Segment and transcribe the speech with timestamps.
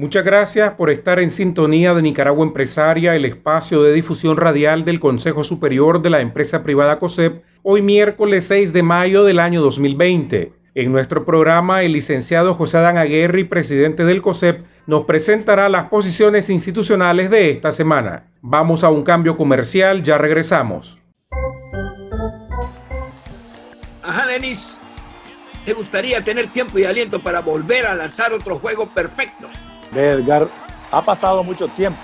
[0.00, 4.98] Muchas gracias por estar en sintonía de Nicaragua Empresaria, el espacio de difusión radial del
[4.98, 10.54] Consejo Superior de la Empresa Privada COSEP, hoy miércoles 6 de mayo del año 2020.
[10.74, 16.48] En nuestro programa, el licenciado José Adán Aguerri, presidente del COSEP, nos presentará las posiciones
[16.48, 18.24] institucionales de esta semana.
[18.40, 20.98] Vamos a un cambio comercial, ya regresamos.
[24.02, 24.80] Ajá, Denis.
[25.66, 29.49] ¿Te gustaría tener tiempo y aliento para volver a lanzar otro juego perfecto?
[29.94, 30.48] Edgar,
[30.90, 32.00] ha pasado mucho tiempo,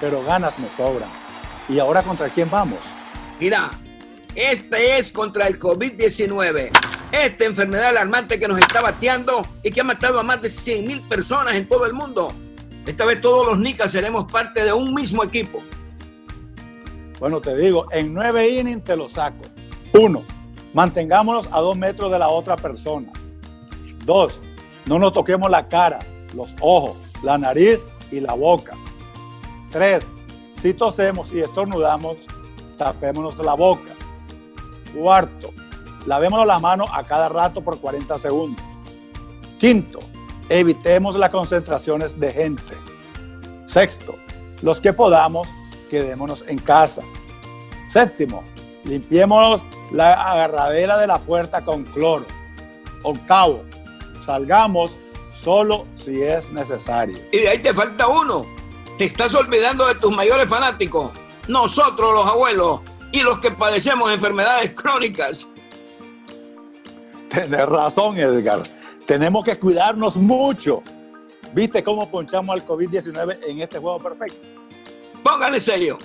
[0.00, 1.08] pero ganas me sobran.
[1.68, 2.78] ¿Y ahora contra quién vamos?
[3.38, 3.70] Mira,
[4.34, 6.70] este es contra el COVID-19.
[7.12, 10.86] Esta enfermedad alarmante que nos está bateando y que ha matado a más de 100
[10.86, 12.32] mil personas en todo el mundo.
[12.86, 15.62] Esta vez todos los nicas seremos parte de un mismo equipo.
[17.20, 19.44] Bueno, te digo, en nueve innings te lo saco.
[19.92, 20.24] Uno,
[20.74, 23.12] mantengámonos a dos metros de la otra persona.
[24.04, 24.40] Dos,
[24.86, 26.00] no nos toquemos la cara,
[26.34, 28.76] los ojos, la nariz y la boca.
[29.70, 30.04] Tres,
[30.60, 32.18] si tosemos y estornudamos,
[32.76, 33.90] tapémonos la boca.
[34.96, 35.50] Cuarto,
[36.06, 38.64] lavémonos las manos a cada rato por 40 segundos.
[39.58, 40.00] Quinto,
[40.48, 42.74] evitemos las concentraciones de gente.
[43.66, 44.14] Sexto,
[44.60, 45.48] los que podamos,
[45.90, 47.02] quedémonos en casa.
[47.88, 48.42] Séptimo,
[48.84, 49.62] limpiémonos
[49.92, 52.26] la agarradera de la puerta con cloro.
[53.02, 53.62] Octavo,
[54.24, 54.96] salgamos
[55.42, 57.18] solo si es necesario.
[57.32, 58.46] Y de ahí te falta uno.
[58.98, 61.10] Te estás olvidando de tus mayores fanáticos.
[61.48, 65.48] Nosotros los abuelos y los que padecemos enfermedades crónicas.
[67.28, 68.62] Tienes razón, Edgar.
[69.06, 70.82] Tenemos que cuidarnos mucho.
[71.54, 74.46] ¿Viste cómo ponchamos al COVID-19 en este juego perfecto?
[75.22, 75.98] Póngale sello.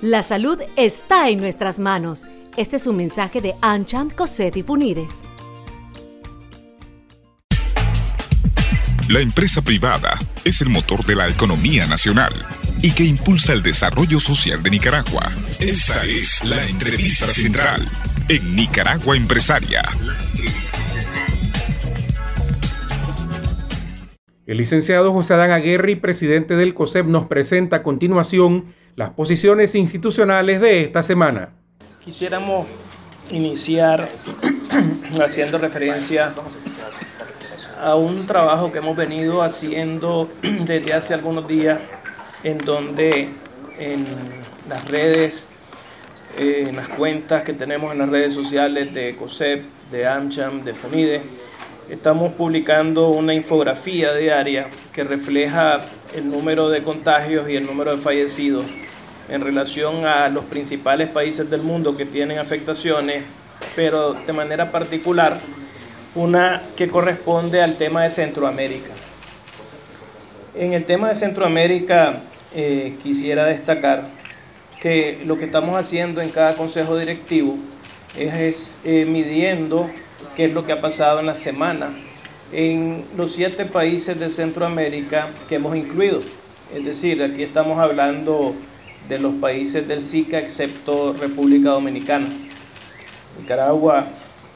[0.00, 2.26] La salud está en nuestras manos.
[2.56, 4.62] Este es un mensaje de Ancham Cosette y
[9.10, 12.32] La empresa privada es el motor de la economía nacional
[12.80, 15.32] y que impulsa el desarrollo social de Nicaragua.
[15.58, 17.88] Esta es la entrevista central
[18.28, 19.82] en Nicaragua Empresaria.
[24.46, 30.60] El licenciado José Adán Aguerri, presidente del COSEP, nos presenta a continuación las posiciones institucionales
[30.60, 31.54] de esta semana.
[32.04, 32.68] Quisiéramos
[33.32, 34.08] iniciar
[35.20, 36.32] haciendo referencia
[37.82, 41.80] a un trabajo que hemos venido haciendo desde hace algunos días,
[42.44, 43.28] en donde
[43.78, 44.06] en
[44.68, 45.50] las redes,
[46.36, 50.74] eh, en las cuentas que tenemos en las redes sociales de COSEP, de AmCham, de
[50.74, 51.22] FONIDE,
[51.88, 55.80] estamos publicando una infografía diaria que refleja
[56.14, 58.64] el número de contagios y el número de fallecidos
[59.28, 63.24] en relación a los principales países del mundo que tienen afectaciones,
[63.74, 65.40] pero de manera particular
[66.14, 68.90] una que corresponde al tema de Centroamérica.
[70.54, 72.22] En el tema de Centroamérica
[72.54, 74.08] eh, quisiera destacar
[74.80, 77.56] que lo que estamos haciendo en cada consejo directivo
[78.16, 79.88] es, eh, midiendo
[80.34, 81.90] qué es lo que ha pasado en la semana
[82.52, 86.20] en los siete países de Centroamérica que hemos incluido.
[86.74, 88.54] Es decir, aquí estamos hablando
[89.08, 92.28] de los países del SICA excepto República Dominicana.
[93.40, 94.06] Nicaragua,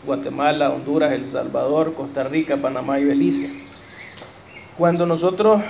[0.05, 3.51] Guatemala, Honduras, El Salvador, Costa Rica, Panamá y Belice.
[4.77, 5.63] Cuando nosotros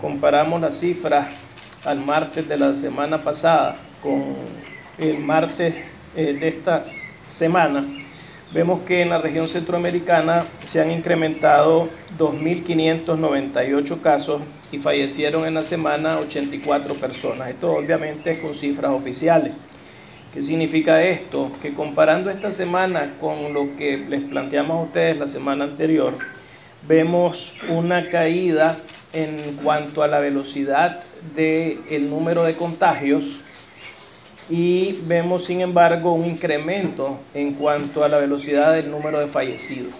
[0.00, 1.34] comparamos las cifras
[1.84, 4.34] al martes de la semana pasada con
[4.98, 5.74] el martes
[6.16, 6.84] eh, de esta
[7.28, 7.84] semana,
[8.52, 11.88] vemos que en la región centroamericana se han incrementado
[12.18, 17.50] 2.598 casos y fallecieron en la semana 84 personas.
[17.50, 19.52] Esto obviamente es con cifras oficiales.
[20.34, 21.52] ¿Qué significa esto?
[21.62, 26.14] Que comparando esta semana con lo que les planteamos a ustedes la semana anterior,
[26.88, 28.78] vemos una caída
[29.12, 31.04] en cuanto a la velocidad
[31.36, 33.40] del número de contagios
[34.50, 39.94] y vemos sin embargo un incremento en cuanto a la velocidad del número de fallecidos.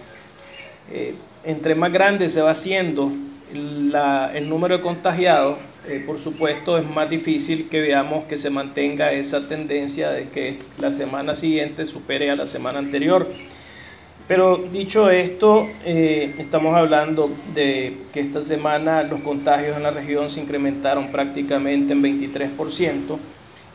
[0.91, 1.15] Eh,
[1.45, 3.09] entre más grande se va haciendo
[3.53, 9.11] el número de contagiados, eh, por supuesto es más difícil que veamos que se mantenga
[9.11, 13.27] esa tendencia de que la semana siguiente supere a la semana anterior.
[14.27, 20.31] Pero dicho esto, eh, estamos hablando de que esta semana los contagios en la región
[20.31, 23.19] se incrementaron prácticamente en 23%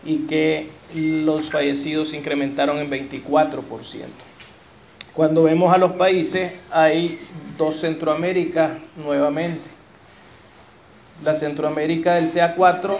[0.05, 3.63] y que los fallecidos se incrementaron en 24%.
[5.15, 7.19] Cuando vemos a los países, hay
[7.57, 9.80] dos Centroamérica nuevamente.
[11.25, 12.97] La Centroamérica del CA4,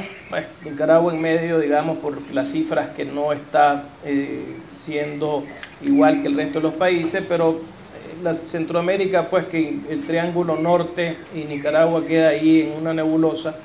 [0.65, 5.45] Nicaragua en medio, digamos, por las cifras que no está eh, siendo
[5.81, 10.57] igual que el resto de los países, pero eh, la Centroamérica, pues que el Triángulo
[10.57, 13.57] Norte y Nicaragua queda ahí en una nebulosa,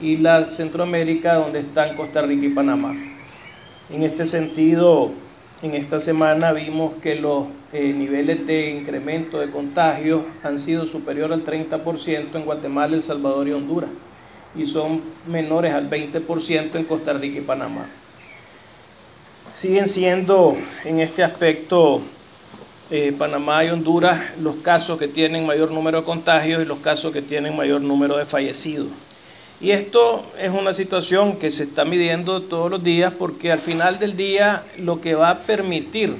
[0.00, 2.94] y la Centroamérica donde están Costa Rica y Panamá.
[3.90, 5.12] En este sentido,
[5.62, 11.32] en esta semana vimos que los eh, niveles de incremento de contagios han sido superiores
[11.32, 13.90] al 30% en Guatemala, El Salvador y Honduras
[14.54, 17.86] y son menores al 20% en Costa Rica y Panamá.
[19.54, 22.02] Siguen siendo en este aspecto
[22.90, 27.12] eh, Panamá y Honduras los casos que tienen mayor número de contagios y los casos
[27.12, 28.88] que tienen mayor número de fallecidos.
[29.60, 33.98] Y esto es una situación que se está midiendo todos los días porque al final
[33.98, 36.16] del día lo que va a permitir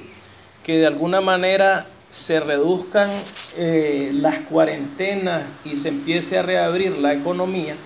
[0.64, 3.10] que de alguna manera se reduzcan
[3.56, 7.76] eh, las cuarentenas y se empiece a reabrir la economía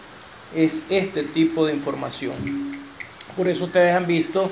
[0.55, 2.81] es este tipo de información.
[3.37, 4.51] Por eso ustedes han visto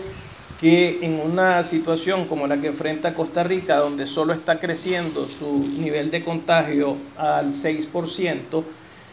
[0.61, 5.59] que en una situación como la que enfrenta Costa Rica, donde solo está creciendo su
[5.59, 8.65] nivel de contagio al 6%,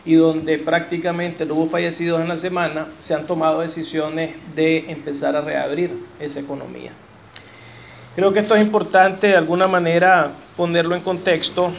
[0.08, 5.36] y donde prácticamente no hubo fallecidos en la semana, se han tomado decisiones de empezar
[5.36, 6.92] a reabrir esa economía.
[8.16, 11.74] Creo que esto es importante de alguna manera ponerlo en contexto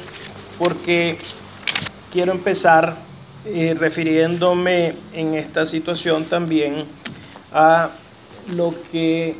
[0.59, 1.17] porque
[2.13, 2.97] quiero empezar
[3.47, 6.85] eh, refiriéndome en esta situación también
[7.51, 7.93] a
[8.55, 9.37] lo que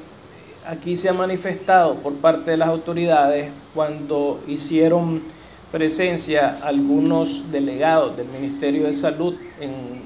[0.67, 5.23] aquí se ha manifestado por parte de las autoridades cuando hicieron
[5.71, 10.03] presencia algunos delegados del Ministerio de Salud en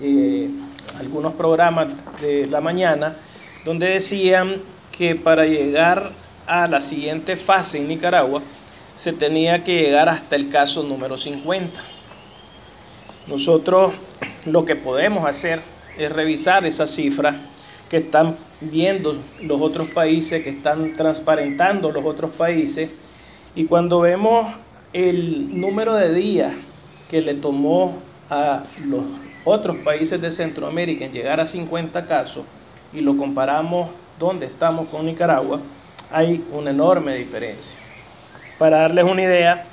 [0.00, 0.50] eh,
[0.98, 1.88] algunos programas
[2.20, 3.16] de la mañana,
[3.64, 4.56] donde decían
[4.92, 6.12] que para llegar
[6.46, 8.42] a la siguiente fase en Nicaragua
[8.94, 11.80] se tenía que llegar hasta el caso número 50.
[13.26, 13.94] Nosotros
[14.44, 15.60] lo que podemos hacer
[15.98, 17.36] es revisar esas cifras
[17.88, 22.90] que están viendo los otros países, que están transparentando los otros países,
[23.54, 24.54] y cuando vemos
[24.92, 26.52] el número de días
[27.10, 27.98] que le tomó
[28.30, 29.04] a los
[29.44, 32.44] otros países de Centroamérica en llegar a 50 casos
[32.92, 35.60] y lo comparamos donde estamos con Nicaragua,
[36.10, 37.78] hay una enorme diferencia.
[38.58, 39.64] Para darles una idea,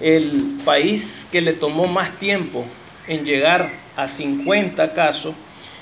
[0.00, 2.64] el país que le tomó más tiempo
[3.06, 5.34] en llegar a 50 casos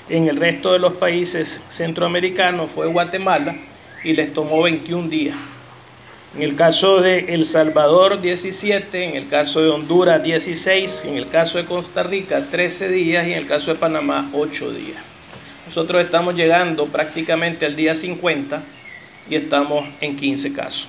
[0.09, 3.55] en el resto de los países centroamericanos fue Guatemala
[4.03, 5.37] y les tomó 21 días.
[6.37, 11.29] En el caso de El Salvador, 17, en el caso de Honduras, 16, en el
[11.29, 15.01] caso de Costa Rica, 13 días y en el caso de Panamá, 8 días.
[15.65, 18.61] Nosotros estamos llegando prácticamente al día 50
[19.27, 20.87] y estamos en 15 casos.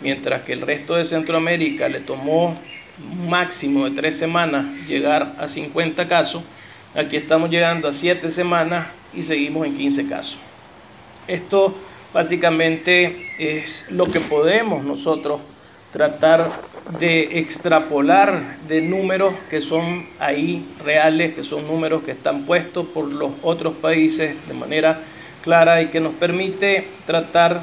[0.00, 2.58] Mientras que el resto de Centroamérica le tomó
[2.98, 6.44] un máximo de 3 semanas llegar a 50 casos,
[6.94, 10.38] aquí estamos llegando a 7 semanas y seguimos en 15 casos.
[11.28, 11.76] Esto
[12.12, 15.40] básicamente es lo que podemos nosotros
[15.92, 16.50] tratar
[16.98, 23.12] de extrapolar de números que son ahí reales, que son números que están puestos por
[23.12, 25.00] los otros países de manera
[25.42, 27.62] clara y que nos permite tratar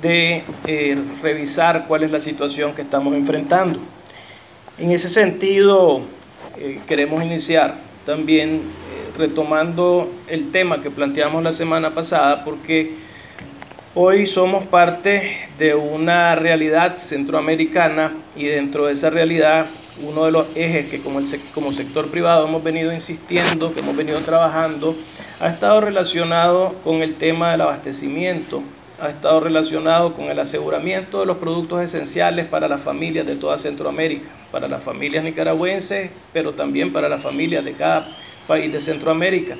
[0.00, 3.78] de eh, revisar cuál es la situación que estamos enfrentando.
[4.78, 6.02] En ese sentido,
[6.58, 12.94] eh, queremos iniciar también eh, retomando el tema que planteamos la semana pasada, porque
[13.98, 19.68] Hoy somos parte de una realidad centroamericana y dentro de esa realidad
[20.02, 24.94] uno de los ejes que como, sector privado hemos venido insistiendo, que hemos venido trabajando,
[25.40, 28.62] ha estado relacionado con el tema del abastecimiento,
[29.00, 33.56] ha estado relacionado con el aseguramiento de los productos esenciales para las familias de toda
[33.56, 38.14] Centroamérica, para las familias nicaragüenses, pero también para las familias de cada
[38.46, 39.56] país de Centroamérica.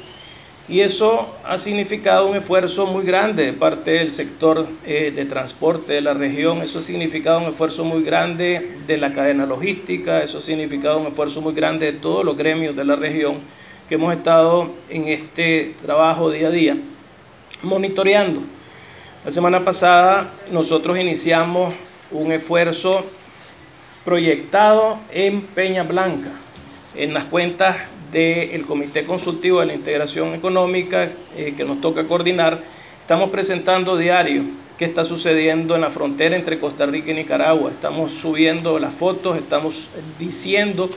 [0.68, 5.92] Y eso ha significado un esfuerzo muy grande de parte del sector eh, de transporte
[5.92, 10.38] de la región, eso ha significado un esfuerzo muy grande de la cadena logística, eso
[10.38, 13.42] ha significado un esfuerzo muy grande de todos los gremios de la región
[13.88, 16.76] que hemos estado en este trabajo día a día
[17.62, 18.40] monitoreando.
[19.24, 21.74] La semana pasada nosotros iniciamos
[22.10, 23.04] un esfuerzo
[24.04, 26.30] proyectado en Peña Blanca,
[26.96, 27.76] en las cuentas
[28.12, 32.60] del Comité Consultivo de la Integración Económica eh, que nos toca coordinar,
[33.00, 34.44] estamos presentando diario
[34.78, 37.70] qué está sucediendo en la frontera entre Costa Rica y Nicaragua.
[37.70, 40.90] Estamos subiendo las fotos, estamos diciendo,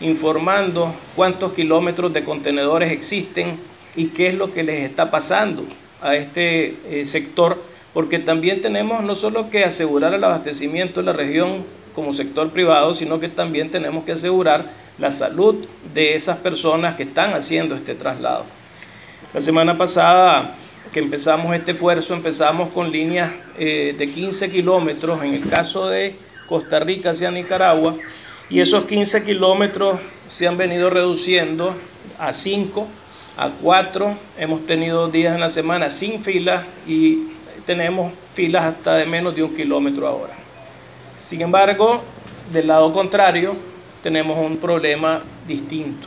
[0.00, 3.58] informando cuántos kilómetros de contenedores existen
[3.96, 5.64] y qué es lo que les está pasando
[6.00, 11.12] a este eh, sector, porque también tenemos no solo que asegurar el abastecimiento de la
[11.12, 16.96] región como sector privado, sino que también tenemos que asegurar la salud de esas personas
[16.96, 18.44] que están haciendo este traslado.
[19.32, 20.56] La semana pasada
[20.92, 26.16] que empezamos este esfuerzo, empezamos con líneas eh, de 15 kilómetros en el caso de
[26.46, 27.96] Costa Rica hacia Nicaragua,
[28.48, 29.98] y esos 15 kilómetros
[30.28, 31.74] se han venido reduciendo
[32.18, 32.86] a 5,
[33.36, 37.30] a 4, hemos tenido días en la semana sin filas y
[37.66, 40.34] tenemos filas hasta de menos de un kilómetro ahora.
[41.28, 42.02] Sin embargo,
[42.52, 43.56] del lado contrario,
[44.04, 46.06] tenemos un problema distinto.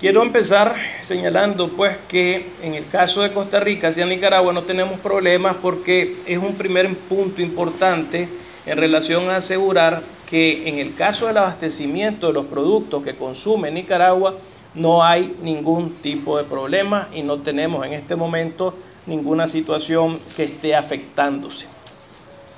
[0.00, 4.98] Quiero empezar señalando pues que en el caso de Costa Rica hacia Nicaragua no tenemos
[5.00, 8.30] problemas porque es un primer punto importante
[8.64, 13.70] en relación a asegurar que en el caso del abastecimiento de los productos que consume
[13.70, 14.34] Nicaragua
[14.74, 18.74] no hay ningún tipo de problema y no tenemos en este momento
[19.06, 21.75] ninguna situación que esté afectándose.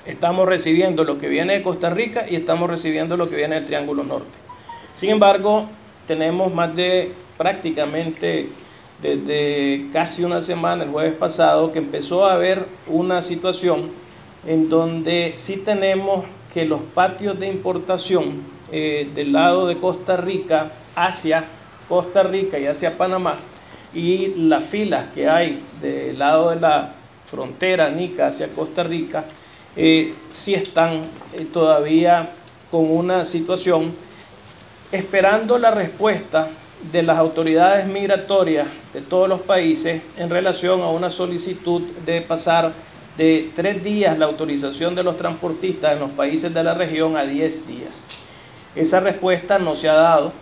[0.09, 3.67] Estamos recibiendo lo que viene de Costa Rica y estamos recibiendo lo que viene del
[3.67, 4.31] Triángulo Norte.
[4.95, 5.67] Sin embargo,
[6.07, 8.49] tenemos más de prácticamente
[9.03, 13.91] desde casi una semana, el jueves pasado, que empezó a haber una situación
[14.47, 16.25] en donde sí tenemos
[16.55, 21.45] que los patios de importación eh, del lado de Costa Rica hacia
[21.87, 23.37] Costa Rica y hacia Panamá
[23.93, 26.95] y las filas que hay del lado de la
[27.27, 29.27] frontera Nica hacia Costa Rica,
[29.81, 32.31] eh, sí están eh, todavía
[32.69, 33.95] con una situación
[34.91, 36.49] esperando la respuesta
[36.91, 42.73] de las autoridades migratorias de todos los países en relación a una solicitud de pasar
[43.17, 47.23] de tres días la autorización de los transportistas en los países de la región a
[47.23, 48.05] diez días.
[48.75, 50.33] Esa respuesta no se ha dado.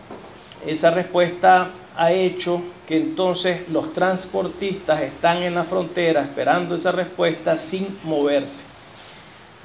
[0.66, 7.58] Esa respuesta ha hecho que entonces los transportistas están en la frontera esperando esa respuesta
[7.58, 8.75] sin moverse.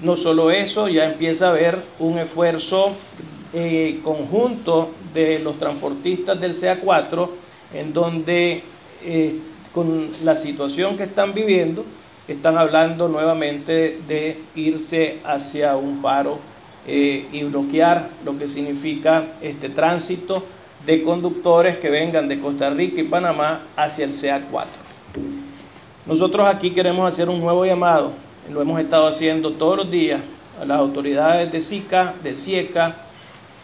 [0.01, 2.95] No solo eso, ya empieza a haber un esfuerzo
[3.53, 7.29] eh, conjunto de los transportistas del CA4,
[7.73, 8.63] en donde
[9.03, 9.39] eh,
[9.71, 11.85] con la situación que están viviendo,
[12.27, 16.39] están hablando nuevamente de irse hacia un paro
[16.87, 20.43] eh, y bloquear lo que significa este tránsito
[20.85, 24.65] de conductores que vengan de Costa Rica y Panamá hacia el CA4.
[26.07, 28.13] Nosotros aquí queremos hacer un nuevo llamado,
[28.49, 30.21] lo hemos estado haciendo todos los días
[30.59, 32.95] a las autoridades de SICA, de CIECA,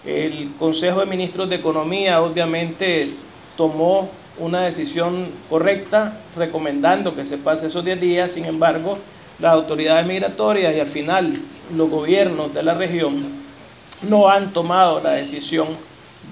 [0.05, 3.11] el Consejo de Ministros de Economía obviamente
[3.57, 8.99] tomó una decisión correcta recomendando que se pase esos 10 días, sin embargo,
[9.39, 11.41] las autoridades migratorias y al final
[11.75, 13.47] los gobiernos de la región
[14.01, 15.69] no han tomado la decisión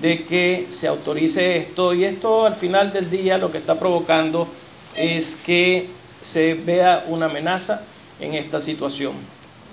[0.02, 1.94] de que se autorice esto.
[1.94, 4.48] Y esto al final del día lo que está provocando
[4.96, 5.90] es que
[6.22, 7.84] se vea una amenaza
[8.20, 9.14] en esta situación.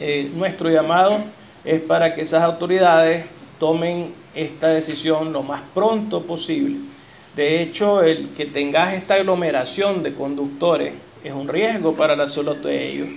[0.00, 1.18] Eh, nuestro llamado
[1.64, 3.26] es para que esas autoridades
[3.58, 6.78] tomen esta decisión lo más pronto posible.
[7.36, 12.56] De hecho, el que tengas esta aglomeración de conductores es un riesgo para la salud
[12.56, 13.08] de ellos.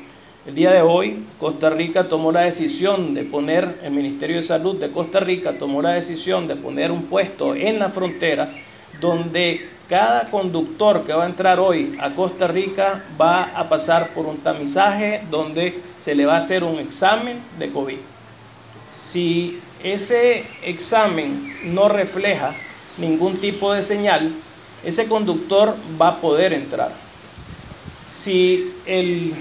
[0.46, 4.80] El día de hoy, Costa Rica tomó la decisión de poner, el Ministerio de Salud
[4.80, 8.54] de Costa Rica tomó la decisión de poner un puesto en la frontera
[9.02, 14.26] donde cada conductor que va a entrar hoy a Costa Rica va a pasar por
[14.26, 17.98] un tamizaje donde se le va a hacer un examen de COVID.
[18.94, 22.56] Si ese examen no refleja
[22.98, 24.34] ningún tipo de señal,
[24.84, 26.92] ese conductor va a poder entrar.
[28.08, 29.34] Si el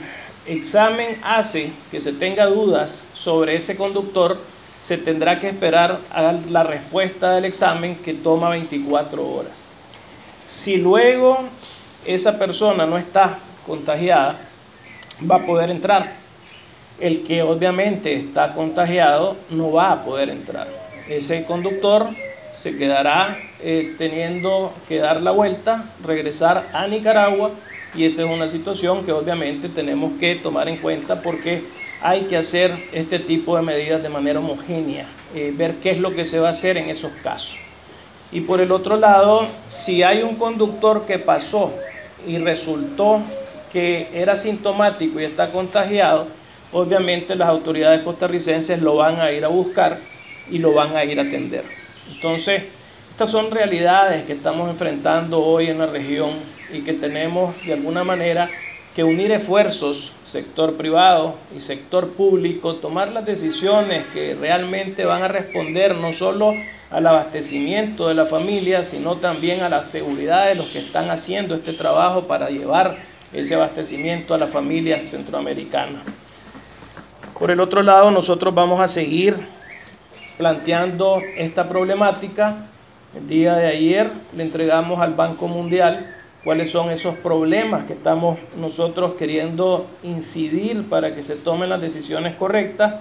[0.46, 4.38] examen hace que se tenga dudas sobre ese conductor,
[4.80, 9.64] se tendrá que esperar a la respuesta del examen que toma 24 horas.
[10.46, 11.38] Si luego
[12.04, 14.40] esa persona no está contagiada,
[15.30, 16.24] va a poder entrar
[17.00, 20.68] el que obviamente está contagiado no va a poder entrar.
[21.08, 22.08] Ese conductor
[22.52, 27.50] se quedará eh, teniendo que dar la vuelta, regresar a Nicaragua
[27.94, 31.64] y esa es una situación que obviamente tenemos que tomar en cuenta porque
[32.00, 36.14] hay que hacer este tipo de medidas de manera homogénea, eh, ver qué es lo
[36.14, 37.58] que se va a hacer en esos casos.
[38.32, 41.72] Y por el otro lado, si hay un conductor que pasó
[42.26, 43.22] y resultó
[43.72, 46.28] que era sintomático y está contagiado,
[46.72, 49.98] obviamente las autoridades costarricenses lo van a ir a buscar
[50.50, 51.64] y lo van a ir a atender.
[52.12, 52.64] Entonces,
[53.10, 56.30] estas son realidades que estamos enfrentando hoy en la región
[56.72, 58.50] y que tenemos de alguna manera
[58.94, 65.28] que unir esfuerzos, sector privado y sector público, tomar las decisiones que realmente van a
[65.28, 66.54] responder no solo
[66.90, 71.56] al abastecimiento de la familia, sino también a la seguridad de los que están haciendo
[71.56, 72.98] este trabajo para llevar
[73.32, 76.04] ese abastecimiento a las familias centroamericanas.
[77.36, 79.34] Por el otro lado, nosotros vamos a seguir
[80.38, 82.68] planteando esta problemática.
[83.12, 86.13] El día de ayer le entregamos al Banco Mundial
[86.44, 92.36] cuáles son esos problemas que estamos nosotros queriendo incidir para que se tomen las decisiones
[92.36, 92.96] correctas,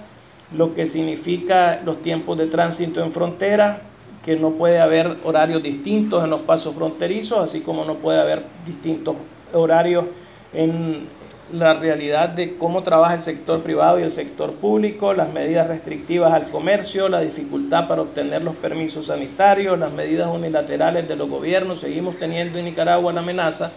[0.56, 3.82] lo que significa los tiempos de tránsito en frontera,
[4.24, 8.44] que no puede haber horarios distintos en los pasos fronterizos, así como no puede haber
[8.64, 9.16] distintos
[9.52, 10.06] horarios
[10.54, 11.06] en
[11.52, 16.32] la realidad de cómo trabaja el sector privado y el sector público, las medidas restrictivas
[16.32, 21.80] al comercio, la dificultad para obtener los permisos sanitarios, las medidas unilaterales de los gobiernos.
[21.80, 23.72] Seguimos teniendo en Nicaragua la amenaza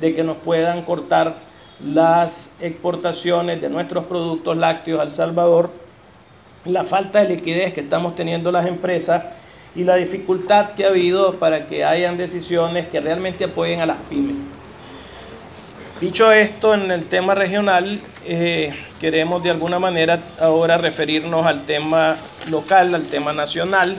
[0.00, 1.34] de que nos puedan cortar
[1.84, 5.70] las exportaciones de nuestros productos lácteos al Salvador,
[6.64, 9.24] la falta de liquidez que estamos teniendo las empresas
[9.74, 13.98] y la dificultad que ha habido para que hayan decisiones que realmente apoyen a las
[14.08, 14.59] pymes.
[16.00, 22.16] Dicho esto, en el tema regional, eh, queremos de alguna manera ahora referirnos al tema
[22.48, 23.98] local, al tema nacional.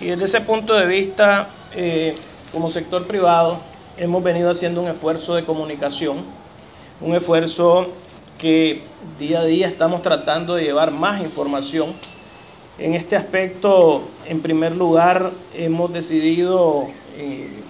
[0.00, 2.14] Y desde ese punto de vista, eh,
[2.52, 3.58] como sector privado,
[3.96, 6.18] hemos venido haciendo un esfuerzo de comunicación,
[7.00, 7.88] un esfuerzo
[8.38, 8.82] que
[9.18, 11.94] día a día estamos tratando de llevar más información.
[12.78, 16.88] En este aspecto, en primer lugar, hemos decidido...
[17.16, 17.62] Eh,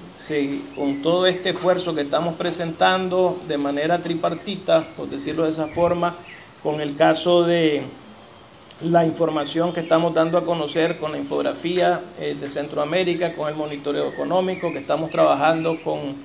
[0.77, 6.17] con todo este esfuerzo que estamos presentando de manera tripartita, por decirlo de esa forma,
[6.63, 7.83] con el caso de
[8.83, 13.55] la información que estamos dando a conocer con la infografía eh, de Centroamérica, con el
[13.55, 16.17] monitoreo económico, que estamos trabajando con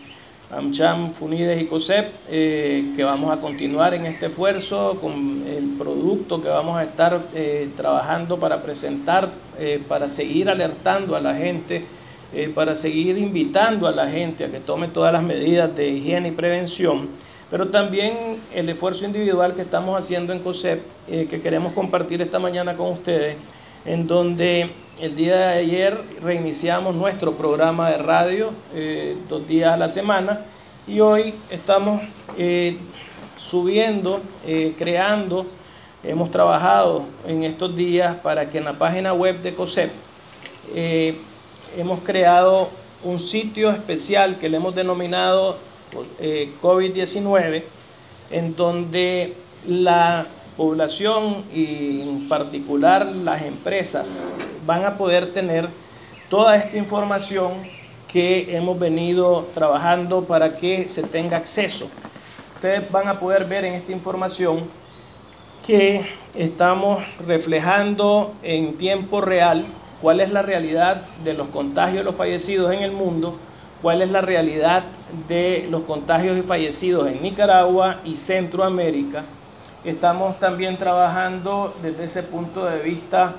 [0.52, 6.42] AmCham, Funides y COSEP, eh, que vamos a continuar en este esfuerzo con el producto
[6.42, 9.32] que vamos a estar eh, trabajando para presentar,
[9.88, 11.86] para seguir alertando a la gente
[12.34, 16.28] eh, para seguir invitando a la gente a que tome todas las medidas de higiene
[16.28, 17.08] y prevención,
[17.50, 22.38] pero también el esfuerzo individual que estamos haciendo en COSEP, eh, que queremos compartir esta
[22.38, 23.38] mañana con ustedes,
[23.88, 24.70] en donde
[25.00, 30.42] el día de ayer reiniciamos nuestro programa de radio eh, dos días a la semana
[30.88, 32.02] y hoy estamos
[33.36, 34.22] subiendo,
[34.78, 35.48] creando,
[36.04, 39.92] hemos trabajado en estos días para que en la página web de COSEP
[41.76, 42.70] hemos creado
[43.04, 45.58] un sitio especial que le hemos denominado
[46.20, 47.64] eh, COVID-19,
[48.32, 49.34] en donde
[49.68, 54.26] la población y en particular las empresas
[54.66, 55.70] van a poder tener
[56.30, 57.54] toda esta información
[58.08, 61.88] que hemos venido trabajando para que se tenga acceso.
[62.56, 64.64] Ustedes van a poder ver en esta información
[65.66, 69.66] que estamos reflejando en tiempo real
[70.02, 73.38] cuál es la realidad de los contagios y los fallecidos en el mundo,
[73.82, 74.86] cuál es la realidad
[75.28, 79.24] de los contagios y fallecidos en Nicaragua y Centroamérica.
[79.88, 83.36] Estamos también trabajando desde ese punto de vista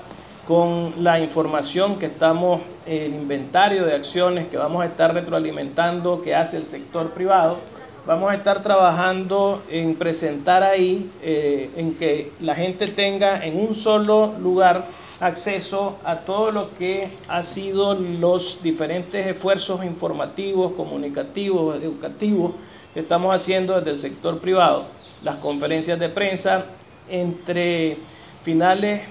[0.47, 6.33] con la información que estamos, el inventario de acciones que vamos a estar retroalimentando que
[6.33, 7.59] hace el sector privado.
[8.07, 13.75] Vamos a estar trabajando en presentar ahí, eh, en que la gente tenga en un
[13.75, 14.85] solo lugar
[15.19, 22.53] acceso a todo lo que ha sido los diferentes esfuerzos informativos, comunicativos, educativos
[22.95, 24.85] que estamos haciendo desde el sector privado,
[25.23, 26.65] las conferencias de prensa
[27.09, 27.97] entre
[28.43, 29.01] finales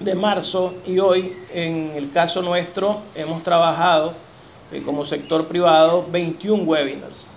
[0.00, 4.14] de marzo y hoy, en el caso nuestro, hemos trabajado
[4.72, 7.32] eh, como sector privado 21 webinars.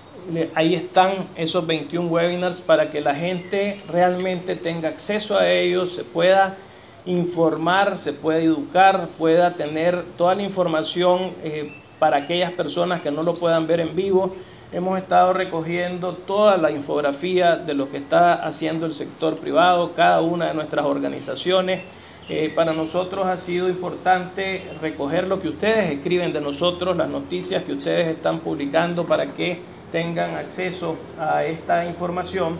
[0.55, 6.03] Ahí están esos 21 webinars para que la gente realmente tenga acceso a ellos, se
[6.03, 6.57] pueda
[7.05, 13.21] informar, se puede educar, pueda tener toda la información eh, para aquellas personas que no
[13.21, 14.35] lo puedan ver en vivo.
[14.71, 20.21] Hemos estado recogiendo toda la infografía de lo que está haciendo el sector privado, cada
[20.21, 21.83] una de nuestras organizaciones.
[22.27, 27.63] Eh, para nosotros ha sido importante recoger lo que ustedes escriben de nosotros, las noticias
[27.63, 32.57] que ustedes están publicando para que tengan acceso a esta información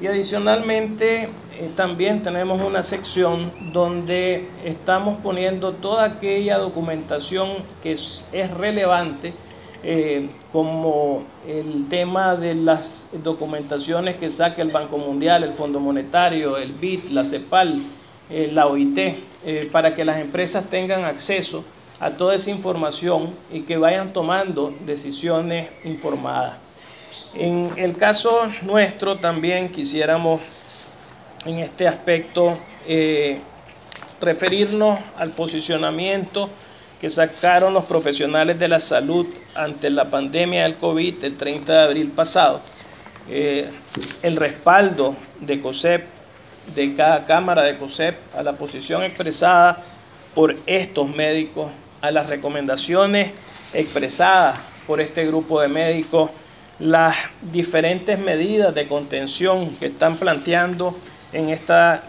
[0.00, 8.28] y adicionalmente eh, también tenemos una sección donde estamos poniendo toda aquella documentación que es,
[8.56, 9.34] relevante,
[9.82, 16.56] eh, como el tema de las documentaciones que saca el Banco Mundial, el Fondo Monetario,
[16.56, 17.82] el BID, la CEPAL,
[18.30, 21.64] eh, la OIT, para que las empresas tengan acceso
[22.00, 26.56] a toda esa información y que vayan tomando decisiones informadas.
[27.34, 30.40] En el caso nuestro también quisiéramos
[31.44, 33.40] en este aspecto eh,
[34.20, 36.50] referirnos al posicionamiento
[37.00, 41.82] que sacaron los profesionales de la salud ante la pandemia del COVID el 30 de
[41.84, 42.60] abril pasado.
[43.28, 43.70] Eh,
[44.22, 46.04] el respaldo de COSEP,
[46.74, 49.84] de cada cámara de COSEP, a la posición expresada
[50.34, 53.32] por estos médicos, a las recomendaciones
[53.72, 56.30] expresadas por este grupo de médicos,
[56.78, 60.96] las diferentes medidas de contención que están planteando
[61.32, 62.02] en esta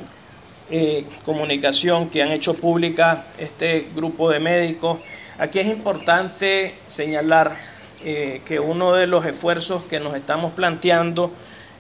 [0.71, 4.99] eh, comunicación que han hecho pública este grupo de médicos.
[5.37, 7.57] Aquí es importante señalar
[8.03, 11.31] eh, que uno de los esfuerzos que nos estamos planteando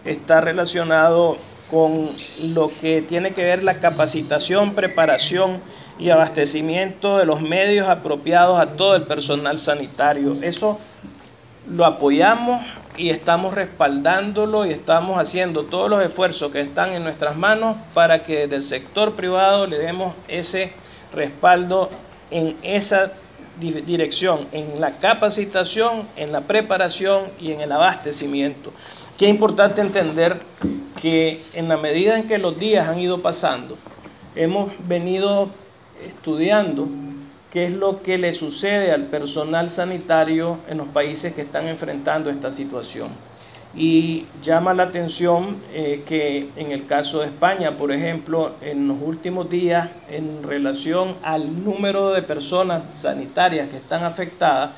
[0.05, 1.37] está relacionado
[1.69, 5.61] con lo que tiene que ver la capacitación, preparación
[5.99, 10.35] y abastecimiento de los medios apropiados a todo el personal sanitario.
[10.41, 10.79] Eso
[11.69, 12.65] lo apoyamos
[12.99, 18.23] y estamos respaldándolo y estamos haciendo todos los esfuerzos que están en nuestras manos para
[18.23, 20.73] que del sector privado le demos ese
[21.13, 21.89] respaldo
[22.29, 23.13] en esa
[23.59, 28.73] dirección, en la capacitación, en la preparación y en el abastecimiento.
[29.19, 30.41] Es importante entender
[31.01, 33.77] que en la medida en que los días han ido pasando,
[34.35, 35.49] hemos venido
[36.05, 36.87] estudiando
[37.51, 42.29] qué es lo que le sucede al personal sanitario en los países que están enfrentando
[42.29, 43.09] esta situación.
[43.75, 48.97] Y llama la atención eh, que en el caso de España, por ejemplo, en los
[49.01, 54.71] últimos días, en relación al número de personas sanitarias que están afectadas,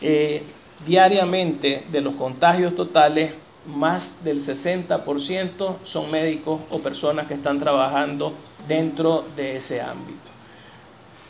[0.00, 0.42] eh,
[0.84, 3.32] diariamente de los contagios totales,
[3.64, 8.32] más del 60% son médicos o personas que están trabajando
[8.66, 10.32] dentro de ese ámbito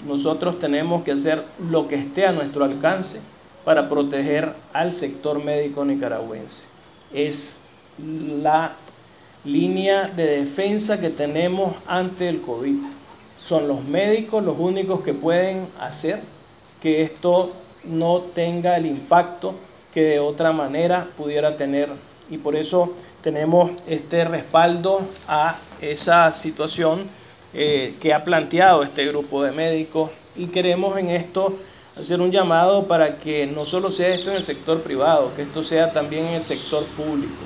[0.07, 3.21] nosotros tenemos que hacer lo que esté a nuestro alcance
[3.65, 6.69] para proteger al sector médico nicaragüense.
[7.13, 7.59] Es
[7.99, 8.73] la
[9.45, 12.77] línea de defensa que tenemos ante el COVID.
[13.39, 16.21] Son los médicos los únicos que pueden hacer
[16.81, 17.53] que esto
[17.85, 19.55] no tenga el impacto
[19.93, 21.91] que de otra manera pudiera tener.
[22.31, 27.09] Y por eso tenemos este respaldo a esa situación
[27.55, 30.11] eh, que ha planteado este grupo de médicos.
[30.37, 31.59] Y queremos en esto
[31.97, 35.63] hacer un llamado para que no solo sea esto en el sector privado, que esto
[35.63, 37.43] sea también en el sector público,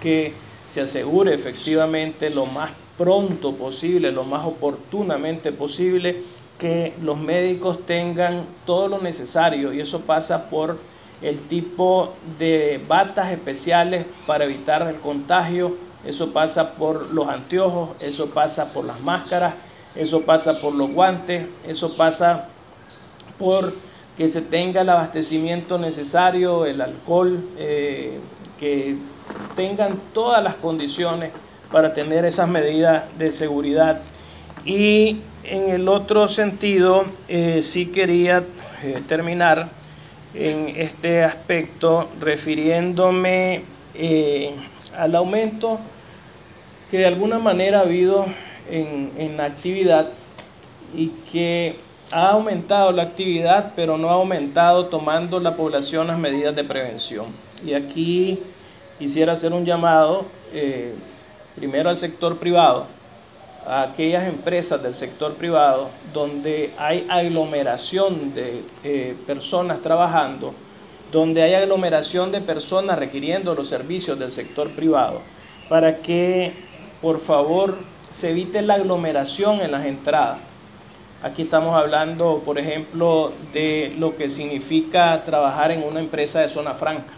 [0.00, 0.34] que
[0.68, 6.22] se asegure efectivamente lo más pronto posible, lo más oportunamente posible,
[6.58, 9.72] que los médicos tengan todo lo necesario.
[9.72, 10.78] Y eso pasa por
[11.22, 18.30] el tipo de batas especiales para evitar el contagio, eso pasa por los anteojos, eso
[18.30, 19.54] pasa por las máscaras,
[19.94, 22.48] eso pasa por los guantes, eso pasa
[23.38, 23.74] por
[24.16, 28.18] que se tenga el abastecimiento necesario, el alcohol, eh,
[28.58, 28.96] que
[29.54, 31.30] tengan todas las condiciones
[31.70, 34.00] para tener esas medidas de seguridad.
[34.64, 38.44] Y en el otro sentido, eh, sí quería
[38.82, 39.68] eh, terminar
[40.34, 43.62] en este aspecto refiriéndome
[44.96, 45.78] al aumento
[46.90, 48.26] que de alguna manera ha habido
[48.70, 50.08] en, la actividad
[50.94, 51.76] y que
[52.10, 57.26] ha aumentado la actividad, pero no ha aumentado tomando la población las medidas de prevención.
[57.64, 58.40] Y aquí
[58.98, 60.94] quisiera hacer un llamado eh,
[61.54, 62.86] primero al sector privado,
[63.66, 70.54] a aquellas empresas del sector privado donde hay aglomeración de eh, personas trabajando,
[71.12, 75.20] donde hay aglomeración de personas requiriendo los servicios del sector privado,
[75.68, 76.52] para que
[77.00, 77.76] por favor
[78.10, 80.38] se evite la aglomeración en las entradas.
[81.22, 86.74] Aquí estamos hablando, por ejemplo, de lo que significa trabajar en una empresa de zona
[86.74, 87.12] franca.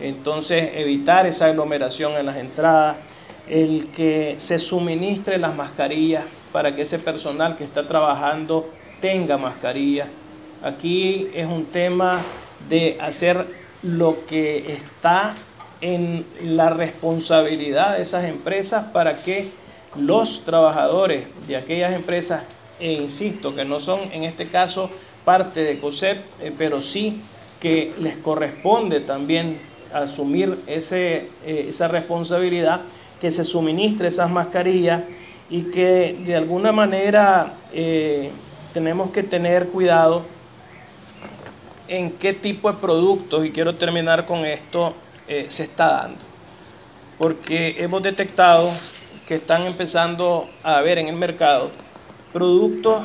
[0.00, 2.96] Entonces, evitar esa aglomeración en las entradas,
[3.48, 8.66] el que se suministre las mascarillas para que ese personal que está trabajando
[9.00, 10.06] tenga mascarilla.
[10.62, 12.24] Aquí es un tema
[12.68, 13.46] de hacer
[13.82, 15.34] lo que está
[15.80, 19.50] en la responsabilidad de esas empresas para que
[19.96, 22.42] los trabajadores de aquellas empresas,
[22.80, 24.90] e insisto, que no son en este caso
[25.24, 27.20] parte de COSEP, eh, pero sí
[27.60, 29.60] que les corresponde también
[29.92, 32.82] asumir ese, eh, esa responsabilidad,
[33.20, 35.02] que se suministre esas mascarillas
[35.50, 38.30] y que de alguna manera eh,
[38.72, 40.22] tenemos que tener cuidado
[41.88, 44.94] en qué tipo de productos, y quiero terminar con esto,
[45.26, 46.20] se está dando.
[47.18, 48.70] Porque hemos detectado
[49.26, 51.70] que están empezando a ver en el mercado
[52.32, 53.02] productos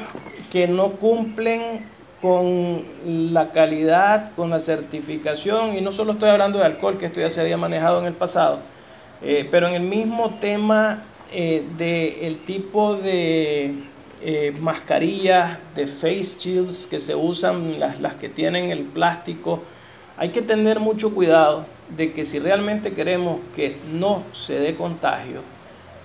[0.51, 1.91] que no cumplen
[2.21, 2.85] con
[3.33, 7.29] la calidad, con la certificación, y no solo estoy hablando de alcohol, que esto ya
[7.29, 8.59] se había manejado en el pasado,
[9.21, 13.73] eh, pero en el mismo tema eh, del tipo de
[14.23, 19.63] eh, mascarillas, de face shields que se usan, las, las que tienen el plástico,
[20.17, 25.41] hay que tener mucho cuidado de que si realmente queremos que no se dé contagio,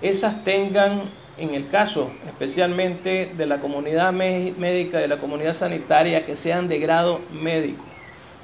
[0.02, 1.02] esas tengan
[1.38, 6.78] en el caso especialmente de la comunidad médica, de la comunidad sanitaria, que sean de
[6.78, 7.84] grado médico.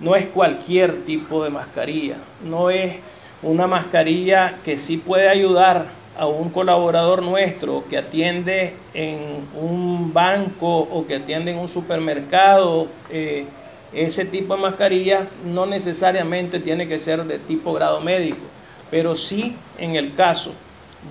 [0.01, 2.97] No es cualquier tipo de mascarilla, no es
[3.43, 10.79] una mascarilla que sí puede ayudar a un colaborador nuestro que atiende en un banco
[10.79, 12.89] o que atiende en un supermercado.
[13.11, 13.47] Eh,
[13.93, 18.45] ese tipo de mascarilla no necesariamente tiene que ser de tipo grado médico,
[18.91, 20.53] pero sí en el caso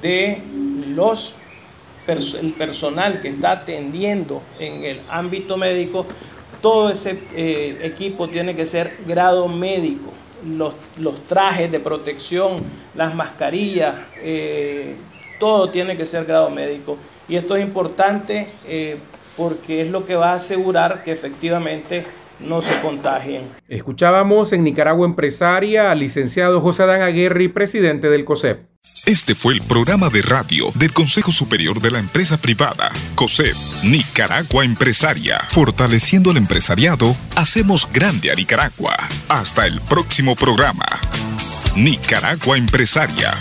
[0.01, 0.41] de
[0.87, 1.33] los
[2.07, 6.05] el personal que está atendiendo en el ámbito médico,
[6.61, 10.11] todo ese eh, equipo tiene que ser grado médico.
[10.45, 10.75] Los,
[11.27, 12.63] trajes de protección,
[12.95, 14.95] las mascarillas, eh,
[15.39, 16.97] todo tiene que ser grado médico.
[17.27, 18.97] Y esto es importante eh,
[19.37, 22.05] porque es lo que va a asegurar que efectivamente
[22.43, 23.49] no se contagien.
[23.67, 28.67] Escuchábamos en Nicaragua Empresaria al licenciado José Adán Aguirre, presidente del COSEP.
[29.05, 34.65] Este fue el programa de radio del Consejo Superior de la Empresa Privada, COSEP, Nicaragua
[34.65, 35.39] Empresaria.
[35.49, 38.95] Fortaleciendo el empresariado, hacemos grande a Nicaragua.
[39.29, 40.85] Hasta el próximo programa.
[41.75, 43.33] Nicaragua Empresaria